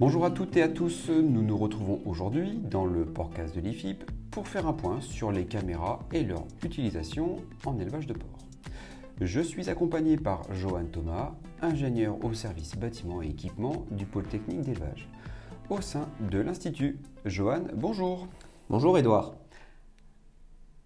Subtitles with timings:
[0.00, 4.10] Bonjour à toutes et à tous, nous nous retrouvons aujourd'hui dans le podcast de l'IFIP
[4.30, 7.36] pour faire un point sur les caméras et leur utilisation
[7.66, 8.38] en élevage de porc.
[9.20, 14.62] Je suis accompagné par Johan Thomas, ingénieur au service bâtiment et équipement du pôle technique
[14.62, 15.06] d'élevage,
[15.68, 16.98] au sein de l'Institut.
[17.26, 18.26] Johan, bonjour.
[18.70, 19.34] Bonjour Edouard.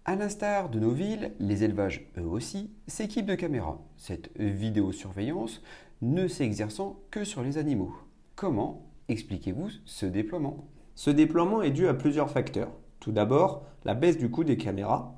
[0.03, 3.79] À l'instar de nos villes, les élevages, eux aussi, s'équipent de caméras.
[3.95, 5.61] Cette vidéosurveillance
[6.01, 7.95] ne s'exerçant que sur les animaux.
[8.35, 12.71] Comment expliquez-vous ce déploiement Ce déploiement est dû à plusieurs facteurs.
[12.99, 15.15] Tout d'abord, la baisse du coût des caméras,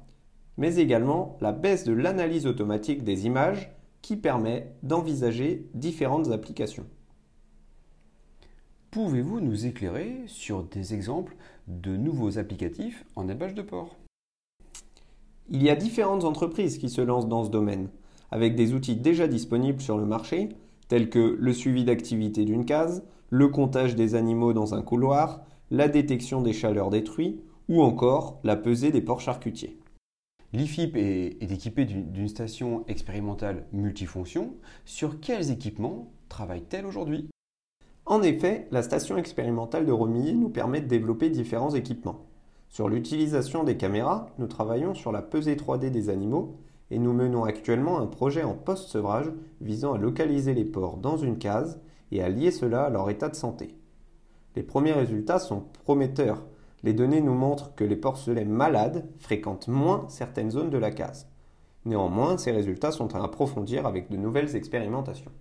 [0.58, 6.86] mais également la baisse de l'analyse automatique des images qui permet d'envisager différentes applications.
[8.92, 11.36] Pouvez-vous nous éclairer sur des exemples
[11.68, 13.98] de nouveaux applicatifs en élevage de porc
[15.50, 17.90] Il y a différentes entreprises qui se lancent dans ce domaine,
[18.32, 20.50] avec des outils déjà disponibles sur le marché,
[20.88, 25.88] tels que le suivi d'activité d'une case, le comptage des animaux dans un couloir, la
[25.88, 29.80] détection des chaleurs détruites ou encore la pesée des porcs charcutiers.
[30.54, 34.56] L'IFIP est, équipé d'une station expérimentale multifonction.
[34.86, 37.30] Sur quels équipements travaille-t-elle aujourd'hui?
[38.06, 42.28] En effet, la station expérimentale de Romilly nous permet de développer différents équipements.
[42.70, 46.58] Sur l'utilisation des caméras, nous travaillons sur la pesée 3D des animaux
[46.92, 51.38] et nous menons actuellement un projet en post-sevrage visant à localiser les porcs dans une
[51.38, 53.76] case et à lier cela à leur état de santé.
[54.56, 56.46] Les premiers résultats sont prometteurs.
[56.84, 61.28] Les données nous montrent que les porcelets malades fréquentent moins certaines zones de la case.
[61.86, 65.32] Néanmoins, ces résultats sont à approfondir avec de nouvelles expérimentations.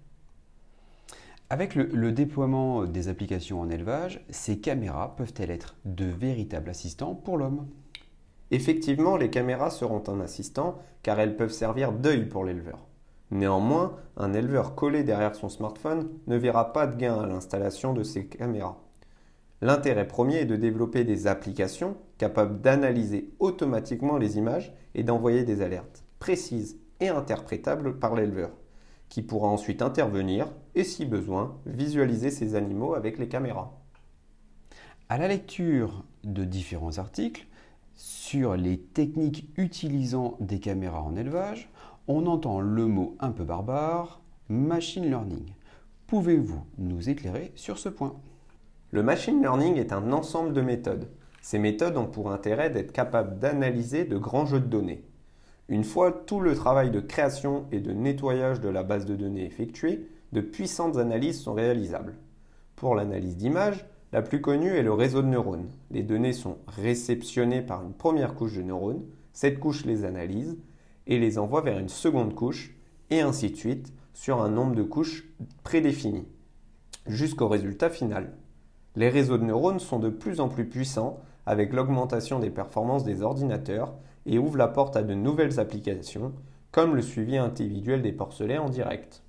[1.48, 7.14] Avec le, le, déploiement des applications en élevage, ces caméras peuvent-elles être de véritables assistants
[7.14, 7.66] pour l'homme?
[8.50, 12.78] Effectivement, les caméras seront un assistant car elles peuvent servir d'œil pour l'éleveur.
[13.30, 18.02] Néanmoins, un éleveur collé derrière son smartphone ne verra pas de gain à l'installation de
[18.02, 18.80] ces caméras.
[19.62, 25.62] L'intérêt premier est de développer des applications capables d'analyser automatiquement les images et d'envoyer des
[25.62, 28.50] alertes précises et interprétables par l'éleveur,
[29.08, 33.78] qui pourra ensuite intervenir et, si besoin, visualiser ces animaux avec les caméras.
[35.08, 37.46] À la lecture de différents articles
[37.96, 41.70] sur les techniques utilisant des caméras en élevage,
[42.08, 45.46] on entend le mot un peu barbare, machine learning.
[46.06, 48.14] Pouvez-vous nous éclairer sur ce point?
[48.92, 51.08] Le machine learning est un ensemble de méthodes.
[51.42, 55.04] Ces méthodes ont pour intérêt d'être capables d'analyser de grands jeux de données.
[55.68, 59.44] Une fois tout le travail de création et de nettoyage de la base de données
[59.44, 62.14] effectué, de puissantes analyses sont réalisables.
[62.76, 65.68] Pour l'analyse d'images, la plus connue est le réseau de neurones.
[65.90, 70.56] Les données sont réceptionnées par une première couche de neurones, cette couche les analyse
[71.06, 72.76] et les envoie vers une seconde couche,
[73.10, 75.28] et ainsi de suite, sur un nombre de couches
[75.62, 76.26] prédéfini,
[77.06, 78.32] jusqu'au résultat final.
[78.94, 83.22] Les réseaux de neurones sont de plus en plus puissants avec l'augmentation des performances des
[83.22, 86.32] ordinateurs et ouvrent la porte à de nouvelles applications,
[86.70, 89.22] comme le suivi individuel des porcelets en direct.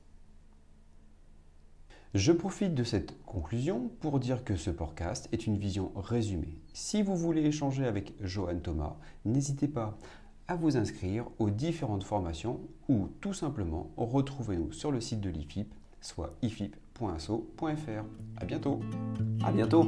[2.17, 6.57] Je profite de cette conclusion pour dire que ce podcast est une vision résumée.
[6.73, 9.95] Si vous voulez échanger avec Johan Thomas, n'hésitez pas
[10.47, 15.71] à vous inscrire aux différentes formations ou tout simplement retrouvez-nous sur le site de l'IFIP,
[16.01, 18.03] soit ifip.asso.fr.
[18.37, 18.79] À bientôt.
[19.43, 19.87] À bientôt.